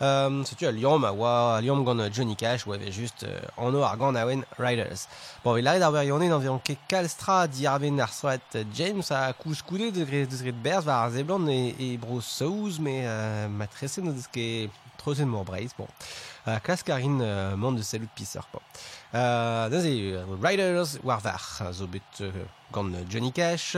Um, 0.00 0.42
Setu 0.44 0.66
a 0.66 0.72
liom 0.72 1.04
a 1.06 1.12
oa 1.14 1.56
a 1.56 1.60
liom 1.62 1.84
gant 1.86 2.00
uh, 2.00 2.08
Johnny 2.10 2.34
Cash 2.34 2.66
oa 2.66 2.76
ve 2.76 2.90
just 2.90 3.22
uh, 3.22 3.28
anno 3.56 3.84
ar 3.86 3.96
gant 3.96 4.16
awen 4.18 4.42
Riders. 4.58 5.06
Bon, 5.44 5.56
il 5.56 5.68
a 5.68 5.70
ar 5.78 5.92
werionet 5.92 6.32
environ 6.34 6.58
ket 6.58 6.78
kalstra 6.88 7.46
di 7.46 7.64
arven 7.64 8.00
ar 8.00 8.10
soat 8.10 8.42
uh, 8.56 8.64
James 8.74 9.12
a 9.12 9.32
kous 9.32 9.62
koude 9.62 9.92
de 9.94 10.04
gret 10.04 10.26
de 10.26 10.36
gret 10.42 10.58
berz 10.64 10.84
war 10.84 11.04
ar 11.04 11.12
zeblant 11.14 11.46
e, 11.48 11.76
e 11.78 11.96
bro 11.96 12.18
saouz, 12.20 12.80
me 12.80 13.06
uh, 13.06 13.46
ma 13.48 13.68
tresen 13.68 14.08
o 14.10 14.12
deus 14.12 14.26
ket 14.26 14.74
trosen 14.98 15.30
mor 15.30 15.44
breiz, 15.44 15.70
bon. 15.78 15.86
Uh, 16.44 16.58
klas 16.58 16.82
karin 16.82 17.20
uh, 17.22 17.54
mont 17.56 17.78
de 17.78 17.86
salut 17.86 18.10
pisser, 18.16 18.42
bon. 18.52 18.66
Uh, 19.14 19.70
da 19.70 19.78
ze 19.78 19.94
uh, 20.18 20.26
Riders 20.42 20.98
war 21.04 21.22
var, 21.22 21.70
zo 21.70 21.86
bet 21.86 22.18
uh, 22.20 22.32
gant 22.72 22.98
uh, 22.98 23.06
Johnny 23.08 23.30
Cash, 23.30 23.76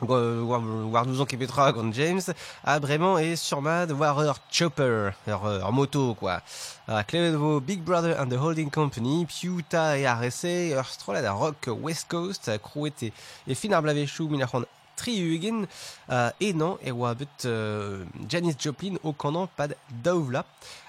war, 0.00 0.60
war 0.60 1.06
nous 1.06 1.24
ket 1.24 1.38
petra 1.38 1.72
gant 1.72 1.92
James, 1.92 2.30
a 2.64 2.80
bremañ 2.80 3.20
e 3.22 3.36
surmad 3.36 3.92
war 3.92 4.18
ur 4.18 4.38
chopper, 4.50 5.14
ur, 5.26 5.44
ur 5.44 5.72
moto, 5.72 6.14
quoi. 6.14 6.40
Vo 6.86 7.60
Big 7.60 7.82
Brother 7.82 8.16
and 8.18 8.30
the 8.30 8.36
Holding 8.36 8.70
Company, 8.70 9.26
piouta 9.26 9.98
e 9.98 10.04
ar 10.04 10.22
ese, 10.24 10.74
ur 10.76 10.84
strolad 10.84 11.24
a 11.24 11.32
rock 11.32 11.68
West 11.68 12.08
Coast, 12.08 12.48
a 12.48 12.58
krouet 12.58 13.02
e, 13.02 13.12
e 13.46 13.54
fin 13.54 13.72
ar 13.72 13.82
blavechou 13.82 14.28
min 14.28 14.42
ar 14.42 14.48
c'hant 14.48 14.66
tri 14.96 15.18
ugin, 15.34 15.66
uh, 16.08 16.30
e 16.40 16.52
nan, 16.52 16.78
e 16.82 16.92
oa 16.92 17.14
bet 17.14 17.46
uh, 17.46 18.04
Janis 18.28 18.56
Joplin 18.58 18.98
o 19.02 19.12
kanan 19.12 19.48
pad 19.56 19.76
daouvla. 20.02 20.44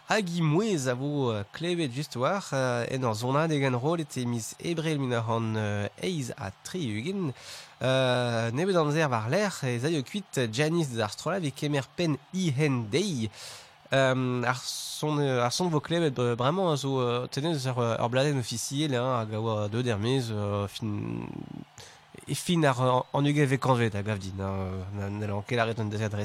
Hag 0.07 0.29
mouez 0.39 0.87
a 0.87 0.93
vo 0.93 1.33
klevet 1.51 1.89
just 1.91 2.15
war, 2.15 2.43
en 2.93 3.03
ar 3.03 3.15
zonad 3.17 3.51
e 3.51 3.57
gant 3.59 3.79
rolet 3.81 4.17
e 4.21 4.25
mis 4.29 4.51
ebrel 4.61 4.99
min 5.01 5.13
ar 5.17 5.25
uh, 5.25 5.87
eiz 6.03 6.31
a 6.37 6.51
tri 6.63 6.83
ugin, 6.99 7.31
Uh, 7.81 8.49
nebet 8.55 8.77
amzer 8.79 9.09
war 9.11 9.27
l'er 9.29 9.51
kuit 10.07 10.37
Janis 10.49 10.93
d'ar 10.95 11.11
strola 11.11 11.41
ve 11.43 11.51
kemer 11.51 11.83
pen 11.97 12.15
i 12.33 12.45
hen 12.55 12.85
dei. 12.89 13.29
Um, 13.91 14.45
ar 14.47 14.55
son 14.63 15.19
euh, 15.19 15.43
ar 15.43 15.51
son 15.51 15.67
vo 15.67 15.81
klevet 15.83 16.17
euh, 16.17 16.37
bremañ 16.39 16.77
zo 16.77 17.27
tenez 17.27 17.67
ur, 17.67 17.77
ur 17.77 18.09
bladen 18.09 18.39
officiel 18.39 18.95
hein, 18.95 19.27
a 19.27 19.38
oa 19.38 19.67
deux 19.67 19.84
dermez 19.84 20.32
fin 20.69 21.27
e 22.25 22.34
fin 22.34 22.63
ar 22.63 22.80
an- 22.80 23.03
an 23.13 23.27
uge 23.27 23.43
ve 23.45 23.59
kanvet 23.59 23.93
a 23.93 24.01
gav 24.01 24.19
din 24.23 24.39
hein, 24.39 25.11
ne 25.19 25.27
lan 25.27 25.43
ket 25.43 25.59
arret 25.59 25.77
un 25.77 25.91
deset 25.91 26.15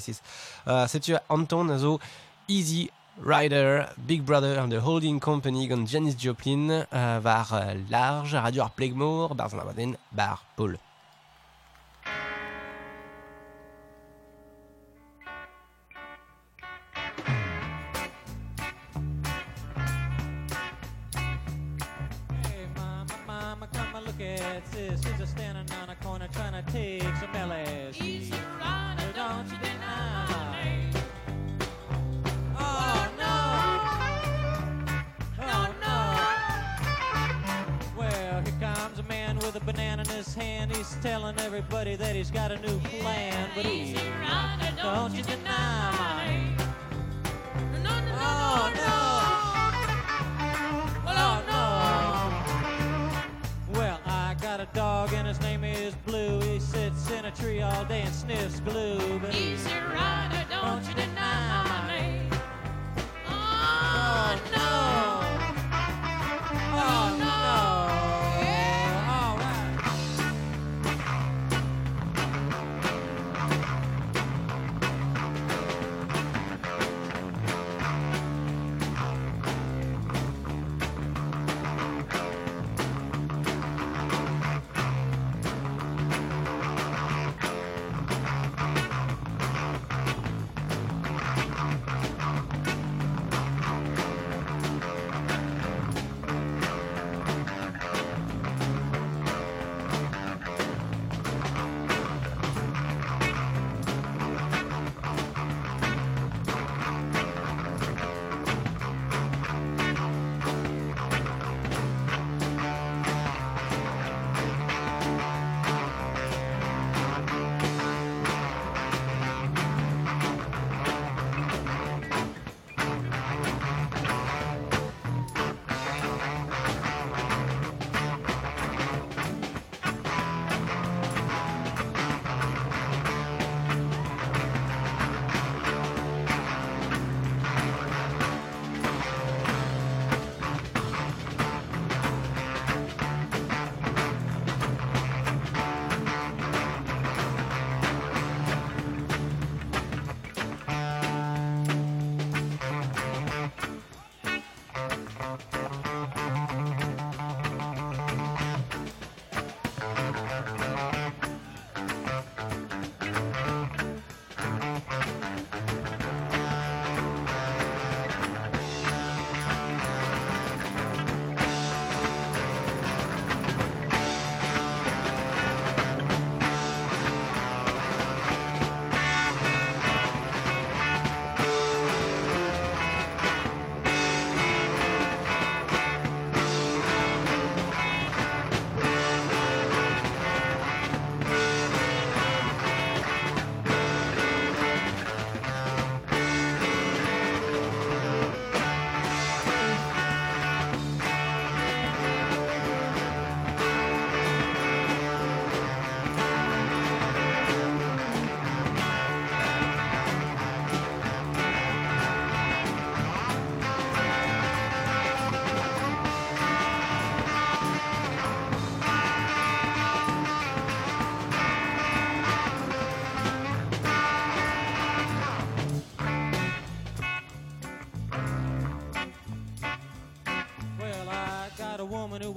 setu 0.86 1.16
Anton 1.28 1.68
a 1.68 1.78
zo 1.78 1.98
Easy 2.48 2.88
Rider, 3.22 3.86
Big 4.06 4.24
Brother 4.24 4.58
and 4.58 4.72
the 4.72 4.80
Holding 4.80 5.20
Company 5.20 5.66
gant 5.68 5.86
Janis 5.88 6.14
Joplin 6.14 6.70
uh, 6.70 7.20
var 7.20 7.52
uh, 7.52 7.74
large 7.90 8.32
radio 8.32 8.62
ar 8.62 8.72
plegmor 8.74 9.34
bar 9.36 9.48
zan 9.48 9.60
abaden 9.60 9.96
bar 10.10 10.40
Paul. 10.56 10.89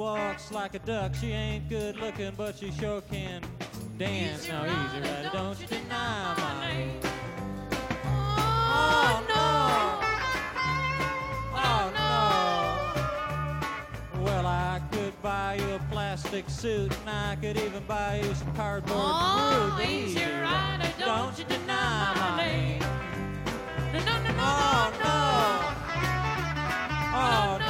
Walks 0.03 0.51
like 0.51 0.75
a 0.75 0.79
duck. 0.79 1.15
She 1.15 1.31
ain't 1.31 1.69
good 1.69 1.95
looking, 1.95 2.33
but 2.35 2.57
she 2.57 2.71
sure 2.71 2.99
can 3.01 3.41
dance. 3.97 4.49
Now 4.49 4.65
easy 4.65 4.99
rider, 4.99 5.29
don't 5.31 5.57
you 5.61 5.67
deny 5.67 6.35
my 6.37 6.67
name. 6.67 6.99
Oh, 8.03 8.09
oh 8.75 9.23
no! 9.33 9.45
Oh, 11.55 11.69
oh 11.69 11.85
no! 14.17 14.21
Well, 14.25 14.45
I 14.45 14.81
could 14.91 15.15
buy 15.21 15.55
you 15.55 15.75
a 15.75 15.79
plastic 15.89 16.49
suit, 16.49 16.91
and 16.99 17.09
I 17.09 17.37
could 17.39 17.55
even 17.55 17.83
buy 17.87 18.19
you 18.25 18.35
some 18.35 18.53
cardboard 18.55 18.99
Oh, 18.99 19.73
fruit. 19.77 19.87
easy 19.87 20.19
Easy 20.19 20.25
rider, 20.25 20.91
don't 20.99 21.39
you 21.39 21.45
deny 21.45 22.13
my 22.19 22.29
name. 22.43 22.81
No, 23.93 23.99
no, 23.99 24.15
no, 24.21 24.31
no, 24.31 24.43
Oh 24.45 24.91
no, 24.99 25.05
no! 25.05 25.15
Oh 27.15 27.57
no! 27.59 27.62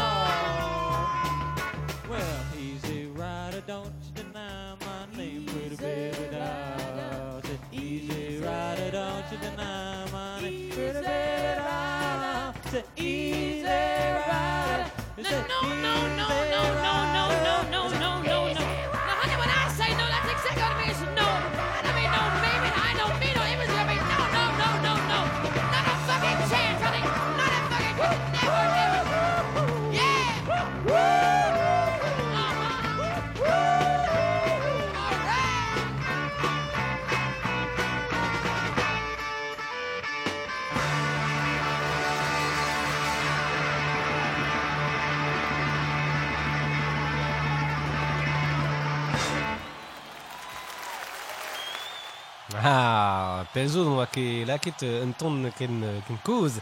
Ha, 52.63 53.43
pel 53.51 53.65
zo 53.67 53.81
n'oa 53.83 54.05
ket 54.07 54.45
laket 54.47 54.85
un 54.87 55.09
ton 55.19 55.49
ken, 55.57 55.81
ken 56.07 56.19
koz. 56.23 56.61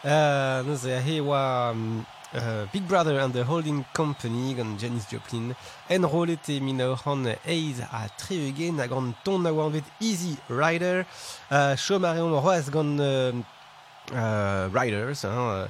Euh 0.00 0.62
Neus 0.64 0.86
a 0.88 0.96
he 1.04 1.20
oa 1.20 1.72
um, 1.72 2.06
Big 2.72 2.88
Brother 2.88 3.18
and 3.18 3.34
the 3.34 3.44
Holding 3.44 3.84
Company 3.92 4.54
gan 4.54 4.78
Janis 4.78 5.04
Joplin 5.10 5.52
enrolet 5.90 6.48
e 6.48 6.58
min 6.58 6.80
a 6.80 6.88
oran 6.94 7.26
a 7.26 8.08
treugen 8.16 8.80
a 8.80 8.88
gant 8.88 9.12
ton 9.24 9.44
a 9.44 9.52
oa 9.52 9.66
anvet 9.66 9.84
Easy 10.00 10.38
Rider. 10.48 11.04
Euh 11.50 11.76
Chom 11.76 12.04
a 12.04 12.14
reom 12.14 12.32
roaz 12.32 12.70
Riders 14.10 15.24
hein, 15.24 15.30
euh, 15.30 15.66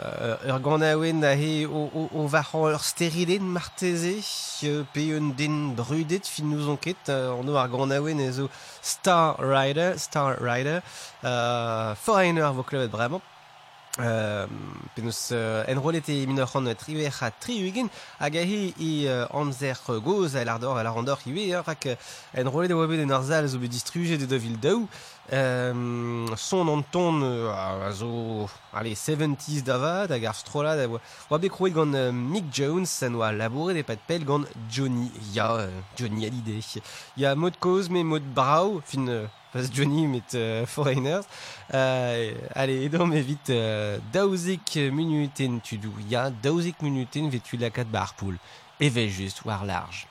euh, 0.00 0.36
ur 0.46 0.60
gant 0.60 0.82
a 0.82 0.96
oen 0.96 1.24
a 1.24 1.32
he 1.34 1.64
o, 1.64 1.88
o, 1.94 2.26
o 2.26 2.78
sterilen 2.78 3.42
marteze 3.42 4.20
euh, 4.64 4.84
pe 4.92 5.16
un 5.16 5.30
den 5.30 5.74
brudet 5.74 6.20
fin 6.24 6.44
nous 6.44 6.68
onket 6.68 7.08
euh, 7.08 7.32
an 7.32 7.48
ar 7.54 7.68
gant 7.68 7.90
a 7.90 8.00
oen 8.00 8.20
e 8.20 8.30
zo 8.30 8.50
Star 8.82 9.36
Rider 9.38 9.94
Star 9.96 10.36
Rider 10.40 10.80
euh, 11.24 11.94
Foreigner 11.94 12.52
vo 12.52 12.62
klevet 12.62 12.88
bremañ 12.88 13.20
Euh, 14.00 14.46
penaos 14.94 15.30
euh, 15.32 15.64
enrolet 15.66 16.02
e 16.08 16.24
min 16.26 16.38
ur 16.38 16.46
c'han 16.46 16.72
triver 16.74 17.10
a 17.20 17.32
tri 17.32 17.66
ugin 17.66 17.88
hag 18.20 18.36
a 18.36 18.44
he 18.44 18.72
e 18.78 19.08
euh, 19.08 19.26
amzer 19.32 19.74
goz 20.04 20.36
a 20.36 20.44
lardor 20.44 20.78
a 20.78 20.84
larandor 20.84 21.18
iwe 21.26 21.56
rak 21.66 21.86
euh, 21.86 21.96
enrolet 22.32 22.70
e 22.70 22.74
oa 22.74 22.86
bet 22.86 23.02
en 23.02 23.10
ar 23.10 23.24
zal 23.24 23.48
zo 23.48 23.58
bet 23.58 23.66
distruget 23.68 24.18
de 24.18 24.26
da 24.26 24.38
vil 24.38 24.56
daou 24.56 24.86
euh, 24.86 24.86
son 25.30 26.68
an 26.68 26.82
ton 26.82 27.22
euh, 27.22 27.50
a 27.52 27.90
zo 27.92 28.48
allez 28.72 28.94
70s 28.94 29.62
davad 29.62 30.10
hag 30.10 30.24
ar 30.24 30.34
strolad 30.34 30.80
oa 30.88 31.38
bet 31.38 31.52
gant 31.74 31.94
euh, 31.94 32.12
Mick 32.12 32.46
Jones 32.52 32.88
an 33.02 33.14
oa 33.14 33.32
labouret 33.32 33.78
e 33.78 33.84
pat 33.84 34.00
pel 34.08 34.24
gant 34.24 34.48
Johnny 34.70 35.10
ya 35.34 35.52
euh, 35.52 35.68
Johnny 35.96 36.24
Hallyday 36.24 36.64
ya 37.16 37.34
mod 37.34 37.58
koz 37.60 37.90
me 37.90 38.02
mod 38.02 38.24
brau 38.34 38.80
fin 38.84 39.06
euh, 39.08 39.26
Parce 39.52 39.72
Johnny 39.72 40.06
met 40.06 40.34
euh, 40.34 40.66
Foreigners. 40.66 41.22
Euh, 41.72 42.34
allez, 42.54 42.84
edo 42.84 43.06
me 43.06 43.18
vite 43.18 43.48
euh, 43.50 43.98
daouzek 44.12 44.76
minuten 44.92 45.60
tu. 45.60 45.80
Ya 46.08 46.30
daouzek 46.30 46.82
minuten 46.82 47.30
vetu 47.30 47.56
lakat 47.56 47.88
bar 47.88 48.14
poul. 48.14 48.36
E 48.78 48.90
ve 48.90 49.08
just 49.08 49.44
war 49.46 49.64
large. 49.64 50.07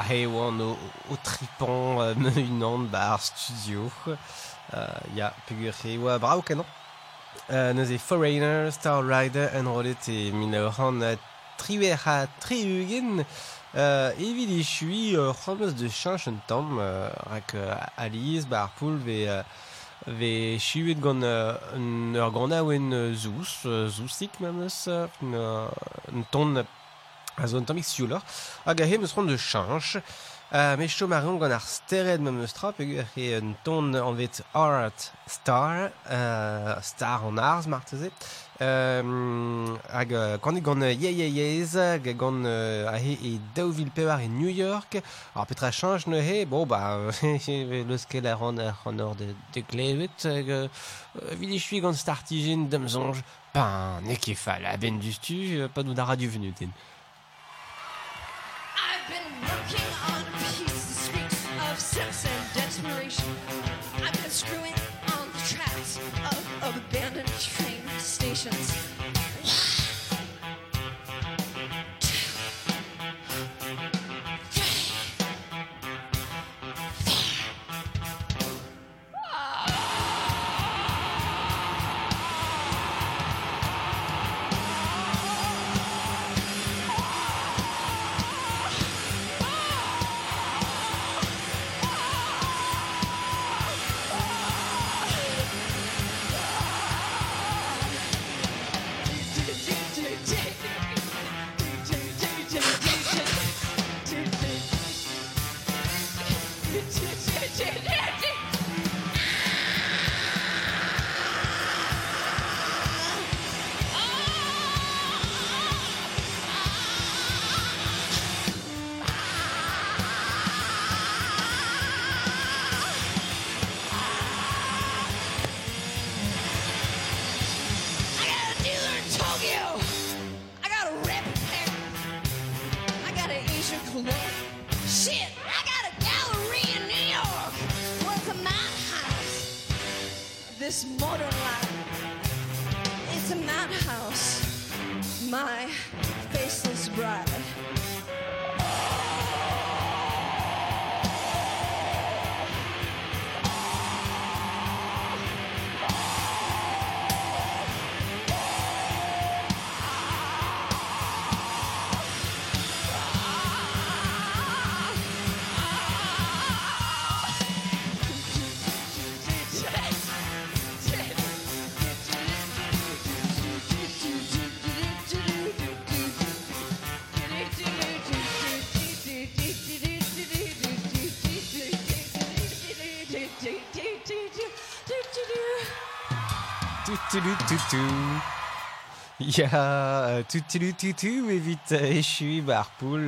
ha 0.00 0.14
ewan 0.14 0.60
o, 0.60 0.76
o 1.10 1.16
tripan 1.22 2.00
euh, 2.00 2.14
me 2.22 2.30
unan 2.42 2.88
ba 2.90 3.12
ar 3.12 3.20
studio. 3.20 3.90
Euh, 4.74 4.86
ya, 5.14 5.32
pegur 5.46 5.74
he 5.84 5.94
ewa 5.94 6.18
brao 6.18 6.42
kanon. 6.42 6.64
Euh, 7.50 7.72
neuze 7.72 7.98
Foreigner, 7.98 8.70
Star 8.70 9.02
Rider, 9.04 9.48
en 9.54 9.72
rolet 9.72 10.08
e 10.08 10.30
mina 10.32 10.64
oran 10.64 11.00
triwer 11.58 11.98
ha 12.06 12.26
triugen. 12.40 13.24
euh, 13.74 14.12
evit 14.18 14.60
e 14.60 14.62
chui 14.62 15.16
euh, 15.16 15.32
c'homeus 15.32 15.72
de 15.72 15.88
chanch 15.88 16.28
un 16.28 16.34
tamm 16.46 16.78
euh, 16.78 17.08
rak 17.30 17.54
euh, 17.54 17.74
Alice, 17.96 18.46
ba 18.46 18.62
ar 18.62 18.70
poul 18.70 18.96
ve... 18.96 19.26
Euh, 19.26 19.42
ve 20.06 20.58
chivet 20.58 20.94
gant 20.94 21.22
euh, 21.22 21.54
ur 22.14 22.30
gant 22.32 22.50
aouen 22.50 22.92
euh, 22.92 23.14
zous, 23.14 23.62
euh, 23.66 23.88
zousik 23.88 24.40
mameus, 24.40 24.88
un 24.88 25.68
ton 26.30 26.64
a 27.36 27.46
zo 27.46 27.58
un 27.58 27.64
tammik 27.64 27.84
siouler, 27.84 28.20
hag 28.66 28.80
a 28.80 28.86
he 28.86 28.98
meus 28.98 29.12
ron 29.12 29.24
de 29.24 29.36
chanch, 29.36 29.96
euh, 30.54 30.76
me 30.76 30.86
chom 30.86 31.12
ar 31.12 31.24
gant 31.24 31.50
ar 31.50 31.62
stered 31.64 32.20
tra, 32.52 32.72
un 33.38 33.54
ton 33.64 33.94
an 33.94 34.12
vet 34.12 34.42
art 34.54 35.12
star, 35.26 35.90
euh, 36.10 36.76
star 36.82 37.24
an 37.24 37.38
arz 37.38 37.66
euh, 38.60 39.76
hag 39.90 40.12
euh, 40.12 40.38
gant 40.38 40.82
euh, 40.82 40.92
ye 40.92 41.10
ye 41.10 41.28
yez, 41.30 41.78
hag 41.78 42.16
gant 42.16 42.44
euh, 42.44 42.86
a 42.88 42.98
he 42.98 44.28
New 44.28 44.50
York, 44.50 45.00
ar 45.34 45.46
petra 45.46 45.72
chanch 45.72 46.06
ne 46.06 46.20
he, 46.20 46.44
bon 46.44 46.66
ba, 46.66 46.98
leus 47.88 48.06
ket 48.08 48.26
ar 48.26 48.42
or 49.00 49.14
de, 49.16 49.34
de 49.54 49.60
hag 50.26 50.50
euh, 50.50 50.68
vidi 51.40 51.58
chui 51.58 51.80
gant 51.80 51.94
ben, 53.54 54.00
ne 54.02 54.14
ket 54.14 54.34
fall, 54.34 54.64
a 54.66 54.76
ben 54.76 54.98
du 54.98 55.12
stu, 55.12 55.60
euh, 55.60 55.68
pa 55.68 55.82
nou 55.84 55.92
da 55.92 56.06
radio 56.08 56.30
venu 56.30 56.52
den. 56.56 56.70
I've 59.04 59.08
been 59.08 59.48
working 59.48 59.71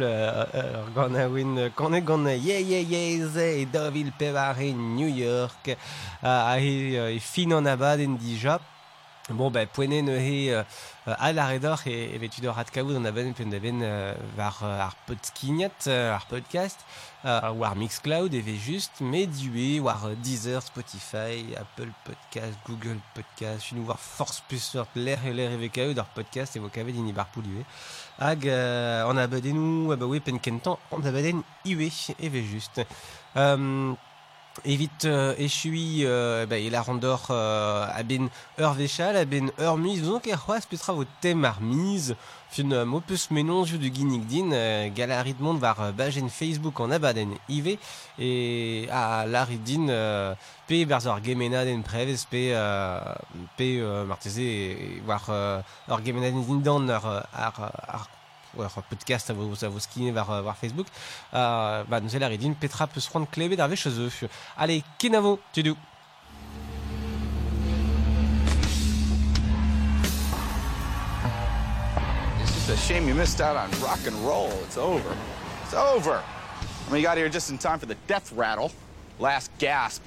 euh, 0.02 0.44
euh, 0.54 0.84
gant 0.94 1.14
a 1.14 1.26
oin, 1.26 1.56
euh, 1.56 1.70
kant 1.74 1.92
e 1.92 2.00
gant 2.00 2.26
euh, 2.26 2.36
ye 2.36 2.60
ye 2.60 2.82
ye 2.82 3.26
ze 3.26 3.62
e 3.62 3.64
dovil 3.64 4.12
pevar 4.12 4.60
e 4.60 4.72
New 4.74 5.08
York, 5.08 5.68
euh, 5.68 5.76
a 6.22 6.58
he 6.60 6.98
euh, 6.98 7.16
e 7.16 7.18
fin 7.18 7.52
an 7.52 7.64
abad 7.64 8.00
en 8.00 8.18
dija. 8.20 8.60
Bon, 9.30 9.50
ben, 9.50 9.66
poene 9.66 10.02
ne 10.04 10.18
he 10.18 10.50
euh, 10.52 10.62
al 11.06 11.38
arredor 11.38 11.80
e, 11.86 11.94
e 12.12 12.18
vetu 12.20 12.42
d'or 12.44 12.58
kaout 12.68 12.92
an 12.98 13.06
aben 13.08 13.32
pen 13.32 13.48
da 13.48 13.56
ben 13.58 13.80
euh, 13.80 14.12
var 14.36 14.58
euh, 14.62 14.82
ar 14.84 14.92
podskignat, 15.06 15.86
euh, 15.86 16.12
ar 16.12 16.26
podcast, 16.28 16.84
euh, 17.24 17.48
war 17.56 17.74
Mixcloud 17.74 18.34
eve 18.34 18.52
just, 18.60 19.00
me 19.00 19.24
due 19.24 19.80
war 19.80 20.04
euh, 20.04 20.14
Deezer, 20.14 20.60
Spotify, 20.60 21.56
Apple 21.56 21.88
Podcast, 22.04 22.58
Google 22.66 22.98
Podcast, 23.14 23.72
une 23.72 23.86
war 23.86 23.98
force 23.98 24.42
plus 24.46 24.62
sur 24.62 24.86
l'air 24.94 25.24
et 25.24 25.32
l'air 25.32 25.52
eve 25.52 25.70
kaout 25.70 25.96
ar 25.96 26.12
podcast 26.12 26.56
e 26.56 26.60
vo 26.60 26.68
kavet 26.68 26.92
in 26.92 27.08
ibar 27.08 27.32
poul 27.32 27.48
iwe. 27.48 27.64
Hag 28.20 28.44
euh, 28.44 29.08
an 29.08 29.16
abadenou, 29.16 29.88
ah 29.90 29.96
bah 29.96 30.04
oui, 30.04 30.20
pen 30.20 30.36
kentan, 30.36 30.76
an 30.92 31.00
abaden 31.00 31.40
iwe 31.64 31.88
eve 32.20 32.44
just. 32.44 32.84
Euh, 33.38 33.94
Evit 34.64 34.88
euh, 35.04 35.34
echui 35.36 36.06
euh, 36.06 36.46
bah, 36.46 36.58
il 36.58 36.74
a 36.74 36.82
randor 36.82 37.26
euh, 37.30 37.86
a 37.92 38.02
ben 38.04 38.28
ur 38.58 38.72
vechal, 38.72 39.16
a 39.16 39.24
ben 39.24 39.50
ur 39.58 39.76
miz, 39.76 40.00
vous 40.00 40.20
ket 40.20 40.36
c'hoaz 40.36 40.64
petra 40.70 40.92
vo 40.92 41.04
tem 41.20 41.44
ar 41.44 41.60
miz, 41.60 42.14
fin 42.50 42.70
euh, 42.70 42.84
mo 42.84 43.00
peus 43.00 43.30
menon 43.32 43.64
ju 43.64 43.78
de 43.78 43.92
ginnig 43.92 44.24
din, 44.26 44.52
euh, 44.52 44.88
galarit 44.94 45.34
mont 45.40 45.54
var 45.54 45.82
euh, 45.82 45.92
bajen 45.92 46.30
Facebook 46.30 46.80
an 46.80 46.92
abaden 46.92 47.34
ive, 47.48 47.76
e 48.16 48.86
a 48.92 49.26
larit 49.26 49.58
din 49.58 49.88
euh, 49.90 50.34
pe 50.68 50.84
berz 50.86 51.08
ar 51.08 51.20
gemenaden 51.22 51.82
prevez, 51.82 52.24
pe, 52.30 52.52
euh, 52.54 53.00
pe 53.58 53.80
euh, 53.82 54.04
marteze 54.04 54.78
war 55.04 55.26
euh, 55.30 55.60
ur 55.88 56.00
gemenaden 56.04 56.46
din 56.46 56.62
dan 56.62 56.88
ar, 56.88 57.26
ar, 57.34 58.08
war 58.56 58.70
podcast 58.88 59.30
a 59.30 59.34
vo, 59.34 59.52
a 59.52 59.68
vo 59.68 59.78
skine 59.78 60.12
war, 60.14 60.30
euh, 60.30 60.42
war 60.42 60.56
Facebook, 60.56 60.86
uh, 61.32 61.84
ba 61.88 62.00
nous 62.00 62.14
elar 62.14 62.32
edin 62.32 62.54
petra 62.54 62.86
peus 62.86 63.08
c'hoant 63.08 63.26
klebet 63.30 63.60
ar 63.60 63.68
vech 63.68 63.86
eus 63.86 64.24
Allez, 64.56 64.82
kenavo, 64.98 65.38
tudou. 65.52 65.76
It's 72.40 72.52
just 72.54 72.70
a 72.70 72.76
shame 72.76 73.08
you 73.08 73.14
missed 73.14 73.40
out 73.40 73.56
on 73.56 73.70
rock 73.80 74.06
and 74.06 74.16
roll. 74.26 74.50
It's 74.64 74.76
over. 74.76 75.16
It's 75.64 75.74
over. 75.74 76.22
I 76.86 76.90
mean, 76.92 77.00
you 77.00 77.06
got 77.06 77.16
here 77.16 77.28
just 77.28 77.50
in 77.50 77.58
time 77.58 77.78
for 77.78 77.86
the 77.86 77.96
death 78.06 78.32
rattle. 78.32 78.70
Last 79.18 79.50
gasp. 79.58 80.02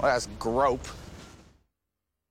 Last 0.00 0.28
grope. 0.38 0.86